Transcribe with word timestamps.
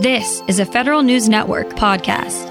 This 0.00 0.42
is 0.48 0.58
a 0.58 0.64
Federal 0.64 1.02
News 1.02 1.28
Network 1.28 1.68
podcast. 1.74 2.46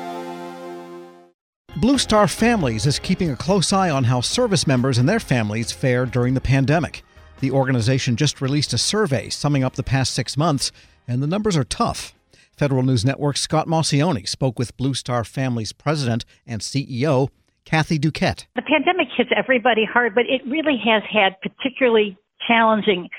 Blue 1.77 1.97
Star 1.97 2.27
Families 2.27 2.85
is 2.85 2.99
keeping 2.99 3.31
a 3.31 3.35
close 3.35 3.73
eye 3.73 3.89
on 3.89 4.03
how 4.03 4.21
service 4.21 4.67
members 4.67 4.99
and 4.99 5.09
their 5.09 5.19
families 5.19 5.71
fared 5.71 6.11
during 6.11 6.35
the 6.35 6.41
pandemic. 6.41 7.01
The 7.39 7.49
organization 7.49 8.17
just 8.17 8.39
released 8.39 8.71
a 8.73 8.77
survey 8.77 9.29
summing 9.29 9.63
up 9.63 9.73
the 9.73 9.81
past 9.81 10.13
six 10.13 10.37
months, 10.37 10.71
and 11.07 11.23
the 11.23 11.27
numbers 11.27 11.57
are 11.57 11.63
tough. 11.63 12.13
Federal 12.55 12.83
News 12.83 13.03
Network's 13.03 13.41
Scott 13.41 13.65
Maucione 13.65 14.27
spoke 14.27 14.59
with 14.59 14.77
Blue 14.77 14.93
Star 14.93 15.23
Families 15.23 15.73
president 15.73 16.25
and 16.45 16.61
CEO, 16.61 17.29
Kathy 17.65 17.97
Douquet. 17.97 18.45
The 18.55 18.61
pandemic 18.61 19.07
hits 19.17 19.31
everybody 19.35 19.85
hard, 19.91 20.13
but 20.13 20.25
it 20.29 20.41
really 20.45 20.79
has 20.85 21.01
had 21.11 21.35
particularly 21.41 22.15
challenging, 22.47 23.09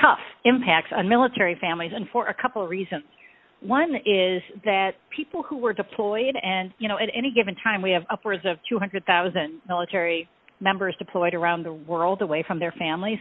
tough 0.00 0.20
impacts 0.44 0.92
on 0.96 1.08
military 1.08 1.58
families, 1.60 1.90
and 1.92 2.08
for 2.12 2.28
a 2.28 2.34
couple 2.40 2.62
of 2.62 2.70
reasons. 2.70 3.02
One 3.60 3.94
is 3.94 4.42
that 4.64 4.92
people 5.14 5.42
who 5.42 5.58
were 5.58 5.72
deployed, 5.72 6.34
and 6.42 6.72
you 6.78 6.88
know, 6.88 6.96
at 6.96 7.08
any 7.14 7.32
given 7.34 7.54
time, 7.62 7.82
we 7.82 7.90
have 7.90 8.02
upwards 8.10 8.42
of 8.46 8.56
200,000 8.68 9.60
military 9.68 10.28
members 10.60 10.94
deployed 10.98 11.34
around 11.34 11.64
the 11.64 11.72
world 11.72 12.22
away 12.22 12.44
from 12.46 12.58
their 12.58 12.72
families. 12.72 13.18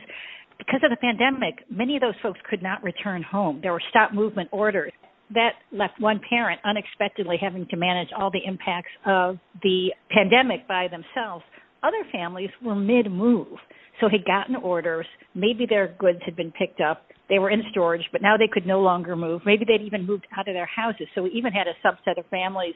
Because 0.57 0.81
of 0.83 0.89
the 0.91 0.97
pandemic, 0.97 1.63
many 1.69 1.95
of 1.95 2.01
those 2.01 2.15
folks 2.21 2.39
could 2.49 2.61
not 2.61 2.83
return 2.83 3.23
home. 3.23 3.59
There 3.61 3.71
were 3.71 3.81
stop 3.89 4.13
movement 4.13 4.49
orders. 4.51 4.91
That 5.33 5.51
left 5.71 5.99
one 5.99 6.19
parent 6.27 6.59
unexpectedly 6.65 7.37
having 7.39 7.67
to 7.67 7.77
manage 7.77 8.09
all 8.17 8.31
the 8.31 8.41
impacts 8.45 8.91
of 9.05 9.37
the 9.61 9.89
pandemic 10.09 10.67
by 10.67 10.87
themselves. 10.87 11.43
Other 11.83 12.03
families 12.11 12.49
were 12.63 12.75
mid 12.75 13.11
move, 13.11 13.57
so 13.99 14.09
had 14.09 14.25
gotten 14.25 14.55
orders. 14.55 15.05
Maybe 15.33 15.65
their 15.67 15.95
goods 15.99 16.19
had 16.25 16.35
been 16.35 16.51
picked 16.51 16.81
up 16.81 17.03
they 17.29 17.37
were 17.37 17.51
in 17.51 17.61
storage, 17.71 18.03
but 18.11 18.21
now 18.21 18.35
they 18.37 18.49
could 18.51 18.65
no 18.65 18.81
longer 18.81 19.15
move. 19.15 19.41
Maybe 19.45 19.63
they'd 19.65 19.85
even 19.85 20.05
moved 20.05 20.27
out 20.35 20.47
of 20.47 20.55
their 20.55 20.65
houses. 20.65 21.07
So 21.13 21.23
we 21.23 21.29
even 21.31 21.53
had 21.53 21.67
a 21.67 21.87
subset 21.87 22.17
of 22.17 22.25
families 22.27 22.73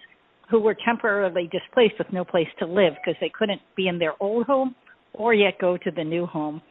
who 0.50 0.60
were 0.60 0.76
temporarily 0.86 1.50
displaced 1.52 1.95
with 1.98 2.08
no 2.14 2.23
place 2.23 2.48
to 2.60 2.68
live 2.68 2.94
because 3.04 3.20
they 3.20 3.32
couldn't 3.38 3.62
be 3.76 3.88
in 3.88 3.98
their 3.98 4.14
old 4.22 4.45
home 4.45 4.76
or 5.14 5.34
yet 5.34 5.56
go 5.60 5.78
to 5.78 5.92
the 5.92 6.04
new 6.04 6.26
home. 6.26 6.62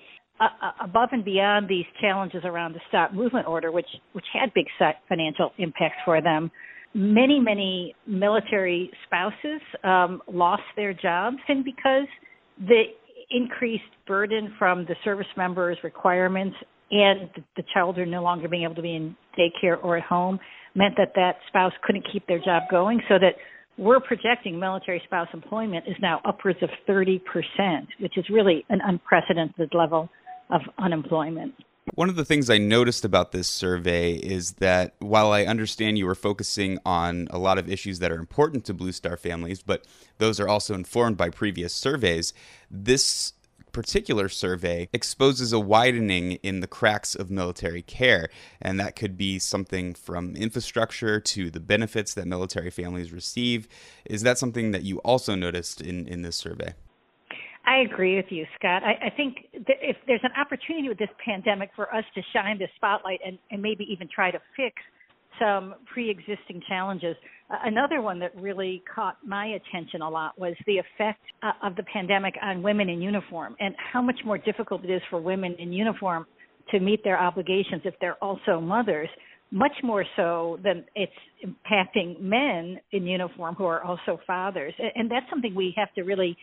Uh, 0.40 0.44
uh 0.62 0.70
above 0.84 1.08
and 1.12 1.24
beyond 1.24 1.68
these 1.68 1.84
challenges 2.00 2.42
around 2.44 2.72
the 2.72 2.80
stop 2.88 3.12
movement 3.12 3.46
order, 3.46 3.70
which 3.70 3.86
which 4.12 4.24
had 4.32 4.52
big 4.54 4.66
financial 5.08 5.52
impacts 5.58 5.98
for 6.04 6.20
them, 6.22 6.50
many 6.94 7.38
many 7.38 7.94
military 8.06 8.90
spouses 9.06 9.60
um, 9.84 10.22
lost 10.26 10.62
their 10.74 10.94
jobs, 10.94 11.36
and 11.48 11.64
because 11.64 12.06
the 12.66 12.82
increased 13.30 13.82
burden 14.06 14.54
from 14.58 14.84
the 14.84 14.94
service 15.04 15.26
members' 15.36 15.78
requirements 15.82 16.56
and 16.90 17.30
the 17.56 17.62
children 17.74 18.10
no 18.10 18.22
longer 18.22 18.48
being 18.48 18.64
able 18.64 18.74
to 18.74 18.82
be 18.82 18.94
in 18.94 19.16
daycare 19.38 19.82
or 19.82 19.96
at 19.96 20.04
home 20.04 20.38
meant 20.74 20.94
that 20.96 21.12
that 21.14 21.36
spouse 21.48 21.72
couldn't 21.82 22.06
keep 22.12 22.26
their 22.26 22.38
job 22.38 22.64
going 22.70 23.00
so 23.08 23.18
that 23.18 23.34
we're 23.78 24.00
projecting 24.00 24.58
military 24.58 25.00
spouse 25.06 25.28
employment 25.32 25.84
is 25.88 25.96
now 26.00 26.20
upwards 26.26 26.58
of 26.62 26.68
30%, 26.86 27.20
which 28.00 28.18
is 28.18 28.24
really 28.30 28.64
an 28.68 28.80
unprecedented 28.84 29.70
level 29.74 30.10
of 30.50 30.60
unemployment. 30.78 31.54
One 31.94 32.08
of 32.08 32.16
the 32.16 32.24
things 32.24 32.48
I 32.48 32.56
noticed 32.56 33.04
about 33.04 33.32
this 33.32 33.48
survey 33.48 34.14
is 34.14 34.52
that 34.52 34.94
while 35.00 35.30
I 35.30 35.44
understand 35.44 35.98
you 35.98 36.06
were 36.06 36.14
focusing 36.14 36.78
on 36.86 37.28
a 37.30 37.38
lot 37.38 37.58
of 37.58 37.68
issues 37.68 37.98
that 37.98 38.10
are 38.10 38.18
important 38.18 38.64
to 38.64 38.72
Blue 38.72 38.92
Star 38.92 39.18
families, 39.18 39.60
but 39.60 39.86
those 40.16 40.40
are 40.40 40.48
also 40.48 40.72
informed 40.72 41.18
by 41.18 41.28
previous 41.28 41.74
surveys, 41.74 42.32
this 42.70 43.34
particular 43.72 44.30
survey 44.30 44.88
exposes 44.94 45.52
a 45.52 45.60
widening 45.60 46.32
in 46.42 46.60
the 46.60 46.66
cracks 46.66 47.14
of 47.14 47.30
military 47.30 47.82
care. 47.82 48.30
And 48.58 48.80
that 48.80 48.96
could 48.96 49.18
be 49.18 49.38
something 49.38 49.92
from 49.92 50.34
infrastructure 50.34 51.20
to 51.20 51.50
the 51.50 51.60
benefits 51.60 52.14
that 52.14 52.26
military 52.26 52.70
families 52.70 53.12
receive. 53.12 53.68
Is 54.06 54.22
that 54.22 54.38
something 54.38 54.70
that 54.70 54.82
you 54.82 54.96
also 55.00 55.34
noticed 55.34 55.82
in, 55.82 56.08
in 56.08 56.22
this 56.22 56.36
survey? 56.36 56.72
I 57.72 57.78
agree 57.90 58.16
with 58.16 58.26
you, 58.28 58.44
Scott. 58.58 58.82
I, 58.84 59.06
I 59.06 59.10
think 59.16 59.46
that 59.66 59.76
if 59.80 59.96
there's 60.06 60.20
an 60.24 60.32
opportunity 60.38 60.90
with 60.90 60.98
this 60.98 61.08
pandemic 61.24 61.70
for 61.74 61.92
us 61.94 62.04
to 62.14 62.20
shine 62.34 62.58
the 62.58 62.66
spotlight 62.76 63.20
and, 63.24 63.38
and 63.50 63.62
maybe 63.62 63.86
even 63.90 64.08
try 64.14 64.30
to 64.30 64.38
fix 64.54 64.74
some 65.40 65.74
pre-existing 65.90 66.60
challenges. 66.68 67.16
Uh, 67.50 67.56
another 67.64 68.02
one 68.02 68.18
that 68.18 68.36
really 68.36 68.82
caught 68.94 69.16
my 69.26 69.46
attention 69.46 70.02
a 70.02 70.08
lot 70.08 70.38
was 70.38 70.54
the 70.66 70.76
effect 70.76 71.20
uh, 71.42 71.52
of 71.62 71.74
the 71.76 71.82
pandemic 71.84 72.34
on 72.42 72.62
women 72.62 72.90
in 72.90 73.00
uniform 73.00 73.56
and 73.58 73.74
how 73.92 74.02
much 74.02 74.20
more 74.26 74.36
difficult 74.36 74.84
it 74.84 74.90
is 74.90 75.00
for 75.08 75.18
women 75.18 75.56
in 75.58 75.72
uniform 75.72 76.26
to 76.70 76.78
meet 76.78 77.02
their 77.02 77.18
obligations 77.18 77.80
if 77.86 77.94
they're 78.02 78.22
also 78.22 78.60
mothers, 78.60 79.08
much 79.50 79.72
more 79.82 80.04
so 80.14 80.58
than 80.62 80.84
it's 80.94 81.12
impacting 81.42 82.20
men 82.20 82.78
in 82.92 83.06
uniform 83.06 83.54
who 83.54 83.64
are 83.64 83.82
also 83.82 84.20
fathers. 84.26 84.74
And 84.94 85.10
that's 85.10 85.26
something 85.30 85.54
we 85.54 85.72
have 85.78 85.92
to 85.94 86.02
really 86.02 86.36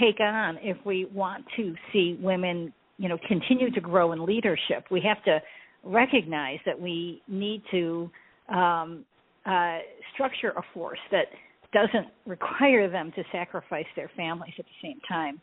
take 0.00 0.20
on 0.20 0.58
if 0.62 0.76
we 0.84 1.06
want 1.06 1.44
to 1.56 1.74
see 1.92 2.18
women, 2.20 2.72
you 2.98 3.08
know, 3.08 3.18
continue 3.26 3.70
to 3.70 3.80
grow 3.80 4.12
in 4.12 4.24
leadership. 4.24 4.84
We 4.90 5.00
have 5.02 5.22
to 5.24 5.40
recognize 5.82 6.58
that 6.66 6.80
we 6.80 7.22
need 7.28 7.62
to 7.70 8.10
um, 8.48 9.04
uh, 9.46 9.78
structure 10.12 10.50
a 10.50 10.62
force 10.72 10.98
that 11.10 11.26
doesn't 11.72 12.08
require 12.26 12.88
them 12.88 13.12
to 13.12 13.24
sacrifice 13.32 13.86
their 13.96 14.10
families 14.16 14.54
at 14.58 14.64
the 14.64 14.88
same 14.88 15.00
time. 15.08 15.40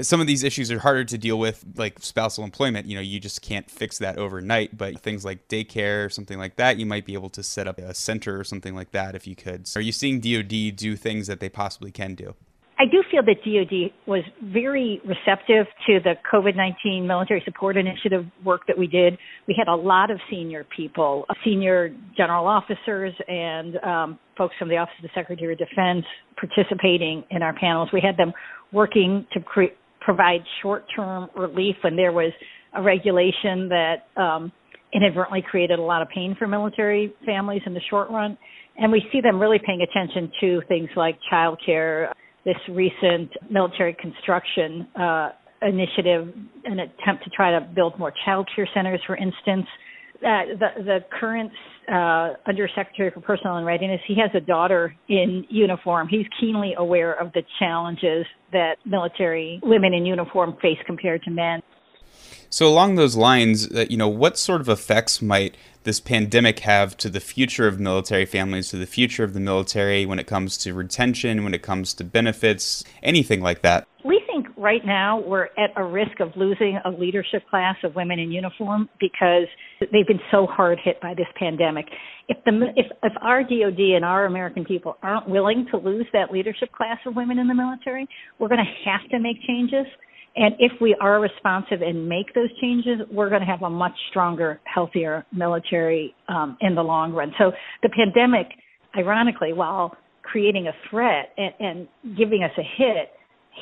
Some 0.00 0.20
of 0.20 0.26
these 0.26 0.42
issues 0.42 0.70
are 0.72 0.80
harder 0.80 1.04
to 1.04 1.18
deal 1.18 1.38
with, 1.38 1.64
like 1.76 1.98
spousal 2.00 2.42
employment. 2.42 2.86
You 2.86 2.96
know, 2.96 3.00
you 3.00 3.20
just 3.20 3.40
can't 3.40 3.70
fix 3.70 3.98
that 3.98 4.18
overnight. 4.18 4.76
But 4.76 5.00
things 5.00 5.24
like 5.24 5.46
daycare 5.48 6.06
or 6.06 6.10
something 6.10 6.38
like 6.38 6.56
that, 6.56 6.78
you 6.78 6.86
might 6.86 7.04
be 7.04 7.14
able 7.14 7.30
to 7.30 7.42
set 7.42 7.68
up 7.68 7.78
a 7.78 7.94
center 7.94 8.38
or 8.38 8.44
something 8.44 8.74
like 8.74 8.90
that 8.92 9.14
if 9.14 9.26
you 9.26 9.36
could. 9.36 9.68
Are 9.76 9.80
you 9.80 9.92
seeing 9.92 10.20
DoD 10.20 10.74
do 10.76 10.96
things 10.96 11.28
that 11.28 11.40
they 11.40 11.48
possibly 11.48 11.92
can 11.92 12.14
do? 12.14 12.34
I 12.80 12.86
do 12.86 13.04
feel 13.10 13.20
that 13.26 13.44
DoD 13.44 13.92
was 14.06 14.24
very 14.42 15.02
receptive 15.04 15.66
to 15.86 16.00
the 16.02 16.14
COVID 16.32 16.56
19 16.56 17.06
military 17.06 17.42
support 17.44 17.76
initiative 17.76 18.24
work 18.42 18.62
that 18.68 18.78
we 18.78 18.86
did. 18.86 19.18
We 19.46 19.54
had 19.54 19.68
a 19.70 19.76
lot 19.76 20.10
of 20.10 20.18
senior 20.30 20.64
people, 20.74 21.26
senior 21.44 21.94
general 22.16 22.46
officers, 22.46 23.12
and 23.28 23.76
um, 23.84 24.18
folks 24.38 24.54
from 24.58 24.70
the 24.70 24.78
Office 24.78 24.94
of 24.98 25.02
the 25.02 25.10
Secretary 25.14 25.52
of 25.52 25.58
Defense 25.58 26.06
participating 26.38 27.22
in 27.30 27.42
our 27.42 27.52
panels. 27.52 27.90
We 27.92 28.00
had 28.00 28.16
them 28.16 28.32
working 28.72 29.26
to 29.34 29.40
cre- 29.40 29.76
provide 30.00 30.40
short 30.62 30.84
term 30.96 31.28
relief 31.36 31.76
when 31.84 31.96
there 31.96 32.12
was 32.12 32.32
a 32.74 32.80
regulation 32.80 33.68
that 33.68 34.06
um, 34.16 34.50
inadvertently 34.94 35.44
created 35.50 35.78
a 35.78 35.82
lot 35.82 36.00
of 36.00 36.08
pain 36.08 36.34
for 36.38 36.48
military 36.48 37.12
families 37.26 37.60
in 37.66 37.74
the 37.74 37.82
short 37.90 38.08
run. 38.08 38.38
And 38.78 38.90
we 38.90 39.02
see 39.12 39.20
them 39.20 39.38
really 39.38 39.58
paying 39.58 39.82
attention 39.82 40.32
to 40.40 40.62
things 40.66 40.88
like 40.96 41.18
childcare 41.30 42.10
this 42.44 42.56
recent 42.68 43.30
military 43.50 43.94
construction 43.94 44.86
uh, 44.98 45.30
initiative, 45.62 46.32
an 46.64 46.80
attempt 46.80 47.24
to 47.24 47.30
try 47.30 47.50
to 47.50 47.60
build 47.74 47.98
more 47.98 48.12
child 48.24 48.48
care 48.54 48.68
centers, 48.74 49.00
for 49.06 49.16
instance. 49.16 49.66
Uh, 50.18 50.56
the, 50.58 50.82
the 50.84 50.98
current 51.18 51.50
uh, 51.90 52.34
Undersecretary 52.46 53.10
for 53.10 53.20
Personnel 53.20 53.56
and 53.56 53.66
Readiness, 53.66 54.00
he 54.06 54.14
has 54.16 54.30
a 54.34 54.40
daughter 54.40 54.94
in 55.08 55.44
uniform. 55.48 56.08
He's 56.08 56.26
keenly 56.38 56.74
aware 56.76 57.14
of 57.14 57.32
the 57.32 57.42
challenges 57.58 58.26
that 58.52 58.76
military 58.84 59.60
women 59.62 59.94
in 59.94 60.04
uniform 60.04 60.56
face 60.60 60.78
compared 60.86 61.22
to 61.22 61.30
men. 61.30 61.62
So 62.50 62.68
along 62.68 62.96
those 62.96 63.16
lines, 63.16 63.70
uh, 63.70 63.86
you 63.88 63.96
know, 63.96 64.08
what 64.08 64.36
sort 64.36 64.60
of 64.60 64.68
effects 64.68 65.22
might 65.22 65.56
this 65.84 66.00
pandemic 66.00 66.60
have 66.60 66.96
to 66.98 67.08
the 67.08 67.20
future 67.20 67.66
of 67.66 67.80
military 67.80 68.26
families, 68.26 68.68
to 68.68 68.76
the 68.76 68.86
future 68.86 69.24
of 69.24 69.32
the 69.32 69.40
military 69.40 70.04
when 70.06 70.18
it 70.18 70.26
comes 70.26 70.56
to 70.58 70.74
retention, 70.74 71.44
when 71.44 71.54
it 71.54 71.62
comes 71.62 71.94
to 71.94 72.04
benefits, 72.04 72.84
anything 73.02 73.40
like 73.40 73.62
that? 73.62 73.86
We 74.04 74.22
think 74.26 74.46
right 74.56 74.84
now 74.84 75.20
we're 75.20 75.48
at 75.58 75.70
a 75.76 75.84
risk 75.84 76.20
of 76.20 76.32
losing 76.36 76.78
a 76.84 76.90
leadership 76.90 77.42
class 77.48 77.76
of 77.84 77.94
women 77.94 78.18
in 78.18 78.32
uniform 78.32 78.88
because 78.98 79.46
they've 79.80 80.06
been 80.06 80.20
so 80.30 80.46
hard 80.46 80.78
hit 80.82 81.00
by 81.00 81.14
this 81.14 81.26
pandemic. 81.38 81.86
If 82.28 82.42
the 82.44 82.72
if 82.76 82.86
if 83.02 83.12
our 83.20 83.42
DoD 83.42 83.80
and 83.96 84.04
our 84.04 84.24
American 84.24 84.64
people 84.64 84.96
aren't 85.02 85.28
willing 85.28 85.66
to 85.70 85.76
lose 85.76 86.06
that 86.12 86.30
leadership 86.30 86.72
class 86.72 86.98
of 87.06 87.16
women 87.16 87.38
in 87.38 87.48
the 87.48 87.54
military, 87.54 88.08
we're 88.38 88.48
going 88.48 88.64
to 88.64 88.90
have 88.90 89.08
to 89.10 89.18
make 89.18 89.42
changes. 89.46 89.86
And 90.36 90.54
if 90.58 90.72
we 90.80 90.96
are 91.00 91.20
responsive 91.20 91.82
and 91.82 92.08
make 92.08 92.34
those 92.34 92.48
changes, 92.60 93.00
we're 93.10 93.28
going 93.28 93.40
to 93.40 93.46
have 93.46 93.62
a 93.62 93.70
much 93.70 93.94
stronger, 94.10 94.60
healthier 94.64 95.26
military 95.32 96.14
um, 96.28 96.56
in 96.60 96.74
the 96.74 96.82
long 96.82 97.12
run. 97.12 97.32
So 97.38 97.52
the 97.82 97.88
pandemic, 97.88 98.46
ironically, 98.96 99.52
while 99.52 99.96
creating 100.22 100.68
a 100.68 100.72
threat 100.88 101.32
and, 101.36 101.54
and 101.58 102.16
giving 102.16 102.44
us 102.44 102.52
a 102.56 102.62
hit, 102.62 103.10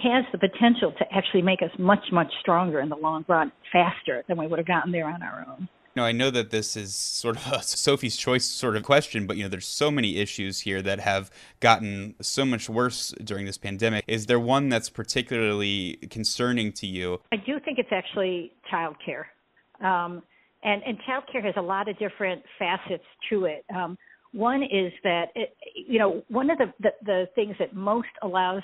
has 0.02 0.24
the 0.32 0.38
potential 0.38 0.92
to 0.98 1.04
actually 1.12 1.42
make 1.42 1.62
us 1.62 1.70
much, 1.78 2.04
much 2.12 2.30
stronger 2.40 2.80
in 2.80 2.88
the 2.88 2.96
long 2.96 3.24
run, 3.26 3.50
faster 3.72 4.22
than 4.28 4.36
we 4.36 4.46
would 4.46 4.58
have 4.58 4.68
gotten 4.68 4.92
there 4.92 5.08
on 5.08 5.22
our 5.22 5.46
own 5.48 5.68
know, 5.98 6.04
I 6.04 6.12
know 6.12 6.30
that 6.30 6.50
this 6.50 6.76
is 6.76 6.94
sort 6.94 7.36
of 7.36 7.52
a 7.52 7.62
Sophie's 7.62 8.16
choice 8.16 8.44
sort 8.44 8.76
of 8.76 8.82
question, 8.82 9.26
but 9.26 9.36
you 9.36 9.42
know, 9.42 9.48
there's 9.48 9.66
so 9.66 9.90
many 9.90 10.16
issues 10.16 10.60
here 10.60 10.80
that 10.82 11.00
have 11.00 11.30
gotten 11.60 12.14
so 12.20 12.44
much 12.44 12.68
worse 12.68 13.14
during 13.22 13.46
this 13.46 13.58
pandemic. 13.58 14.04
Is 14.06 14.26
there 14.26 14.40
one 14.40 14.68
that's 14.68 14.88
particularly 14.88 15.96
concerning 16.10 16.72
to 16.72 16.86
you? 16.86 17.20
I 17.32 17.36
do 17.36 17.60
think 17.60 17.78
it's 17.78 17.92
actually 17.92 18.52
childcare. 18.72 19.24
Um, 19.80 20.22
and, 20.62 20.82
and 20.84 20.98
childcare 21.08 21.44
has 21.44 21.54
a 21.56 21.62
lot 21.62 21.88
of 21.88 21.98
different 21.98 22.42
facets 22.58 23.04
to 23.30 23.44
it. 23.44 23.64
Um, 23.74 23.96
One 24.32 24.62
is 24.62 24.92
that, 25.04 25.26
it, 25.34 25.56
you 25.74 25.98
know, 25.98 26.22
one 26.28 26.50
of 26.50 26.58
the, 26.58 26.72
the, 26.80 26.90
the 27.04 27.28
things 27.34 27.54
that 27.58 27.74
most 27.74 28.08
allows 28.22 28.62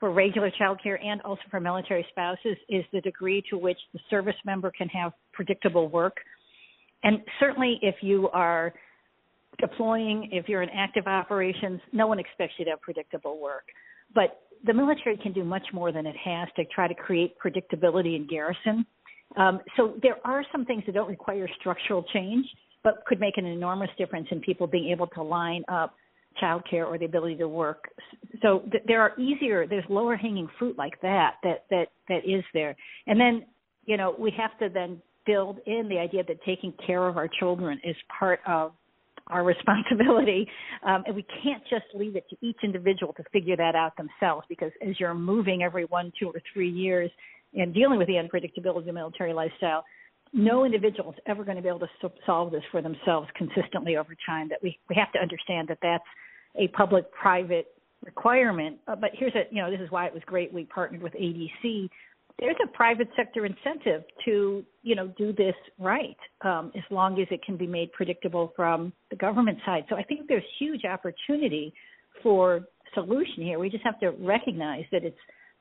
for 0.00 0.12
regular 0.12 0.50
childcare 0.50 1.02
and 1.02 1.22
also 1.22 1.42
for 1.50 1.60
military 1.60 2.04
spouses 2.10 2.56
is 2.68 2.84
the 2.92 3.00
degree 3.00 3.42
to 3.48 3.56
which 3.56 3.78
the 3.92 4.00
service 4.10 4.34
member 4.44 4.70
can 4.70 4.88
have 4.88 5.12
predictable 5.32 5.88
work. 5.88 6.16
And 7.06 7.20
certainly 7.38 7.78
if 7.82 7.94
you 8.00 8.28
are 8.30 8.74
deploying, 9.60 10.28
if 10.32 10.48
you're 10.48 10.62
in 10.62 10.70
active 10.70 11.06
operations, 11.06 11.80
no 11.92 12.08
one 12.08 12.18
expects 12.18 12.54
you 12.58 12.64
to 12.64 12.72
have 12.72 12.80
predictable 12.80 13.40
work. 13.40 13.62
But 14.12 14.40
the 14.64 14.74
military 14.74 15.16
can 15.16 15.32
do 15.32 15.44
much 15.44 15.62
more 15.72 15.92
than 15.92 16.04
it 16.04 16.16
has 16.16 16.48
to 16.56 16.64
try 16.64 16.88
to 16.88 16.94
create 16.94 17.36
predictability 17.38 18.16
in 18.16 18.26
garrison. 18.28 18.84
Um, 19.36 19.60
so 19.76 19.94
there 20.02 20.16
are 20.24 20.44
some 20.50 20.64
things 20.64 20.82
that 20.86 20.96
don't 20.96 21.08
require 21.08 21.48
structural 21.60 22.04
change, 22.12 22.44
but 22.82 23.04
could 23.06 23.20
make 23.20 23.36
an 23.36 23.46
enormous 23.46 23.90
difference 23.96 24.26
in 24.32 24.40
people 24.40 24.66
being 24.66 24.90
able 24.90 25.06
to 25.08 25.22
line 25.22 25.62
up 25.68 25.94
childcare 26.42 26.86
or 26.86 26.98
the 26.98 27.04
ability 27.04 27.36
to 27.36 27.48
work. 27.48 27.84
So 28.42 28.64
th- 28.72 28.82
there 28.86 29.00
are 29.00 29.18
easier, 29.18 29.66
there's 29.68 29.84
lower 29.88 30.16
hanging 30.16 30.48
fruit 30.58 30.76
like 30.76 31.00
that 31.02 31.36
that 31.44 31.64
that 31.70 31.86
that 32.08 32.24
is 32.24 32.44
there. 32.52 32.76
And 33.06 33.18
then 33.18 33.46
you 33.86 33.96
know 33.96 34.14
we 34.18 34.32
have 34.36 34.58
to 34.58 34.68
then 34.72 35.00
build 35.26 35.58
in 35.66 35.88
the 35.88 35.98
idea 35.98 36.22
that 36.26 36.42
taking 36.44 36.72
care 36.86 37.06
of 37.06 37.16
our 37.16 37.28
children 37.28 37.80
is 37.84 37.96
part 38.18 38.40
of 38.46 38.72
our 39.28 39.44
responsibility, 39.44 40.48
um, 40.86 41.02
and 41.06 41.14
we 41.14 41.26
can't 41.42 41.62
just 41.68 41.84
leave 41.94 42.16
it 42.16 42.24
to 42.30 42.36
each 42.40 42.58
individual 42.62 43.12
to 43.14 43.24
figure 43.32 43.56
that 43.56 43.74
out 43.74 43.92
themselves. 43.96 44.46
Because 44.48 44.70
as 44.86 44.98
you're 45.00 45.14
moving 45.14 45.62
every 45.62 45.84
one, 45.86 46.12
two, 46.18 46.28
or 46.28 46.40
three 46.52 46.70
years 46.70 47.10
and 47.54 47.74
dealing 47.74 47.98
with 47.98 48.06
the 48.06 48.14
unpredictability 48.14 48.78
of 48.78 48.84
the 48.84 48.92
military 48.92 49.32
lifestyle, 49.32 49.84
no 50.32 50.64
individual 50.64 51.12
is 51.12 51.18
ever 51.26 51.44
going 51.44 51.56
to 51.56 51.62
be 51.62 51.68
able 51.68 51.80
to 51.80 52.10
solve 52.24 52.52
this 52.52 52.62
for 52.70 52.82
themselves 52.82 53.28
consistently 53.36 53.96
over 53.96 54.14
time. 54.26 54.48
That 54.48 54.58
we 54.62 54.78
we 54.88 54.96
have 54.96 55.12
to 55.12 55.18
understand 55.18 55.68
that 55.68 55.78
that's 55.82 56.04
a 56.56 56.68
public-private 56.68 57.66
requirement. 58.04 58.78
Uh, 58.86 58.96
but 58.96 59.10
here's 59.14 59.34
a 59.34 59.42
you 59.50 59.62
know 59.62 59.70
this 59.70 59.80
is 59.80 59.90
why 59.90 60.06
it 60.06 60.14
was 60.14 60.22
great 60.26 60.52
we 60.52 60.64
partnered 60.64 61.02
with 61.02 61.12
ADC 61.14 61.88
there's 62.38 62.56
a 62.62 62.66
private 62.68 63.08
sector 63.16 63.46
incentive 63.46 64.04
to 64.24 64.64
you 64.82 64.94
know 64.94 65.08
do 65.18 65.32
this 65.32 65.54
right 65.78 66.16
um, 66.42 66.70
as 66.76 66.82
long 66.90 67.20
as 67.20 67.26
it 67.30 67.42
can 67.44 67.56
be 67.56 67.66
made 67.66 67.92
predictable 67.92 68.52
from 68.54 68.92
the 69.10 69.16
government 69.16 69.58
side. 69.64 69.84
So 69.88 69.96
I 69.96 70.02
think 70.02 70.28
there's 70.28 70.44
huge 70.58 70.84
opportunity 70.84 71.72
for 72.22 72.66
solution 72.94 73.42
here. 73.42 73.58
We 73.58 73.70
just 73.70 73.84
have 73.84 73.98
to 74.00 74.10
recognize 74.10 74.84
that 74.92 75.04
it's 75.04 75.18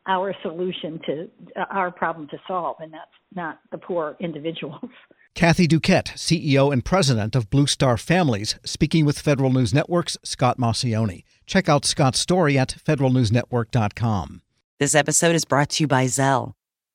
our 0.07 0.35
solution 0.41 0.99
to 1.05 1.29
uh, 1.55 1.65
our 1.71 1.91
problem 1.91 2.27
to 2.29 2.37
solve, 2.47 2.77
and 2.79 2.93
that's 2.93 3.05
not 3.33 3.59
the 3.71 3.77
poor 3.77 4.15
individuals. 4.19 4.81
Kathy 5.35 5.67
Douquet, 5.67 6.13
CEO 6.15 6.71
and 6.71 6.85
president 6.85 7.35
of 7.35 7.49
Blue 7.49 7.67
Star 7.67 7.97
Families, 7.97 8.57
speaking 8.63 9.03
with 9.05 9.19
Federal 9.19 9.51
News 9.51 9.73
Network's 9.73 10.17
Scott 10.23 10.57
Maucione. 10.57 11.23
Check 11.45 11.67
out 11.67 11.83
Scott's 11.83 12.19
story 12.19 12.57
at 12.57 12.69
federalnewsnetwork.com. 12.69 14.41
This 14.79 14.95
episode 14.95 15.35
is 15.35 15.43
brought 15.43 15.69
to 15.71 15.83
you 15.83 15.87
by 15.87 16.05
Zelle. 16.05 16.53